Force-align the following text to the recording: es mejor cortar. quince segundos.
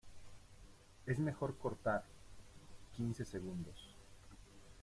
es 1.05 1.19
mejor 1.19 1.55
cortar. 1.59 2.03
quince 2.97 3.23
segundos. 3.23 3.93